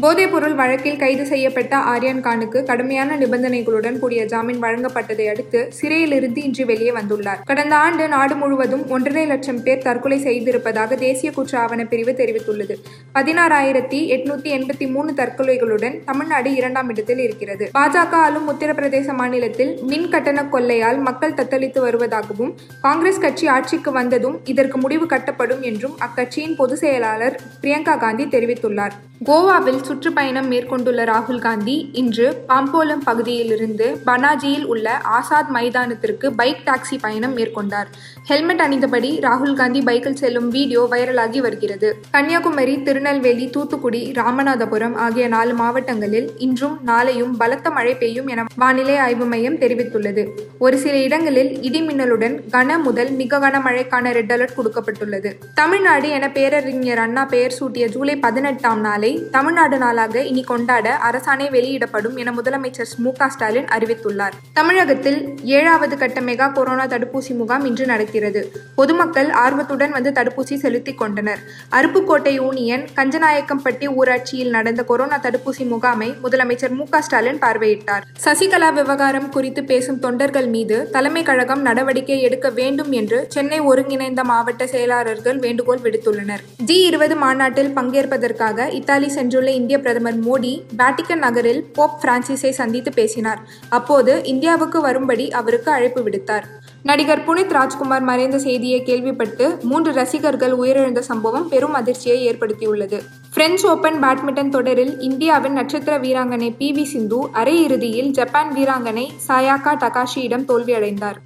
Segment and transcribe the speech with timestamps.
[0.00, 6.90] போதைப்பொருள் வழக்கில் கைது செய்யப்பட்ட ஆரியன் கானுக்கு கடுமையான நிபந்தனைகளுடன் கூடிய ஜாமீன் வழங்கப்பட்டதை அடுத்து சிறையிலிருந்து இன்று வெளியே
[6.90, 7.42] வந்துள்ளார்.
[7.44, 12.76] கடந்த ஆண்டு நாடு முழுவதும் ஒன்றரை லட்சம் பேர் தற்கொலை செய்திருப்பதாக தேசிய குற்ற ஆவண பிரிவு தெரிவித்துள்ளது.
[13.14, 17.70] பதினாறாயிரத்தி எட்நூத்தி எண்பத்தி மூணு தற்கொலைகளுடன் தமிழ்நாடு இரண்டாம் இடத்தில் இருக்கிறது.
[17.78, 24.78] பாஜக ஆளும் உத்தரப்பிரதேச மாநிலத்தில் மின் கட்டண கொள்ளையால் மக்கள் தத்தளித்து வருவதாகவும் காங்கிரஸ் கட்சி ஆட்சிக்கு வந்ததும் இதற்கு
[24.78, 28.96] முடிவு கட்டப்படும் என்றும் அக்கட்சியின் பொதுச் செயலாளர் பிரியங்கா காந்தி தெரிவித்துள்ளார்.
[29.24, 37.36] கோவாவில் சுற்றுப்பயணம் மேற்கொண்டுள்ள ராகுல் காந்தி இன்று பாம்போலம் பகுதியிலிருந்து பனாஜியில் உள்ள ஆசாத் மைதானத்திற்கு பைக் டாக்ஸி பயணம்
[37.36, 37.88] மேற்கொண்டார்.
[38.24, 41.88] ஹெல்மெட் அணிந்தபடி ராகுல் காந்தி பைக்கில் செல்லும் வீடியோ வைரலாகி வருகிறது.
[42.10, 49.24] கன்னியாகுமரி திருநெல்வேலி தூத்துக்குடி ராமநாதபுரம் ஆகிய நாலு மாவட்டங்களில் இன்றும் நாளையும் பலத்த மழை பெய்யும் என வானிலை ஆய்வு
[49.24, 50.24] மையம் தெரிவித்துள்ளது.
[50.58, 55.32] ஒரு சில இடங்களில் இடிமின்னலுடன் கன முதல் மிக கனமழைக்கான ரெட் அலர்ட் கொடுக்கப்பட்டுள்ளது.
[55.54, 62.16] தமிழ்நாடு என பேரறிஞர் அண்ணா பெயர் சூட்டிய ஜூலை பதினெட்டாம் நாளை தமிழ்நாடு நாளாக இனி கொண்டாட அரசாணை வெளியிடப்படும்
[62.16, 64.32] என முதலமைச்சர் மு ஸ்டாலின் அறிவித்துள்ளார்.
[64.52, 68.52] தமிழகத்தில் ஏழாவது கட்ட மெகா கொரோனா தடுப்பூசி முகாம் இன்று நடக்கிறது.
[68.74, 71.38] பொதுமக்கள் ஆர்வத்துடன் வந்து தடுப்பூசி செலுத்திக் கொண்டனர்.
[71.70, 78.02] அருப்புக்கோட்டை யூனியன் கஞ்சநாயக்கம்பட்டி ஊராட்சியில் நடந்த கொரோனா தடுப்பூசி முகாமை முதலமைச்சர் மு ஸ்டாலின் பார்வையிட்டார்.
[78.24, 84.66] சசிகலா விவகாரம் குறித்து பேசும் தொண்டர்கள் மீது தலைமை கழகம் நடவடிக்கை எடுக்க வேண்டும் என்று சென்னை ஒருங்கிணைந்த மாவட்ட
[84.66, 86.42] செயலாளர்கள் வேண்டுகோள் விடுத்துள்ளனர்.
[86.64, 93.40] ஜி இருபது மாநாட்டில் பங்கேற்பதற்காக இத்தாலி சென்றுள்ள இந்திய பிரதமர் மோடி வேட்டிக்கன் நகரில் போப் பிரான்சிஸை சந்தித்து பேசினார்.
[93.68, 96.46] அப்போது இந்தியாவுக்கு வரும்படி அவருக்கு அழைப்பு விடுத்தார்.
[96.82, 103.00] நடிகர் புனித் ராஜ்குமார் மறைந்த செய்தியை கேள்விப்பட்டு மூன்று ரசிகர்கள் உயிரிழந்த சம்பவம் பெரும் அதிர்ச்சியை ஏற்படுத்தியுள்ளது.
[103.34, 110.48] பிரெஞ்சு ஓபன் பேட்மிண்டன் தொடரில் இந்தியாவின் நட்சத்திர வீராங்கனை பி வி சிந்து அரையிறுதியில் ஜப்பான் வீராங்கனை சாயாக்கா டகாஷியிடம்
[110.50, 111.18] தோல்வியடைந்தார்.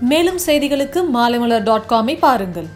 [0.00, 2.68] மேலும் செய்திகளுக்கு மாலைமலர் டாட் காமை பாருங்கள்.